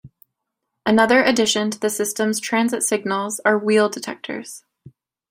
Another 0.83 1.21
addition 1.21 1.69
to 1.69 1.79
the 1.79 1.91
system's 1.91 2.39
transit 2.39 2.81
signals 2.81 3.39
are 3.45 3.59
Wheel 3.59 3.87
Detectors. 3.87 4.63